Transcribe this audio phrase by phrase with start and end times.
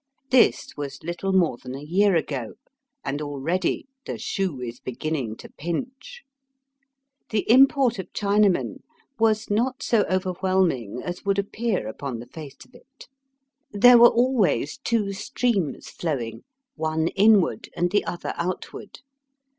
[0.31, 2.53] This was little more than a year ago,
[3.05, 6.23] and already the shoe is beginning to pinch.
[7.29, 8.79] The import of Chinamen
[9.19, 13.09] was not so overwhelming as would appear upon the face of it.
[13.71, 16.45] There were always two streams flowing,
[16.75, 19.01] one in ward and the other outward.